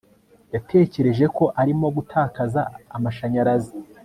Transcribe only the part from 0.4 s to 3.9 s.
yatekereje ko arimo gutakaza amashanyarazi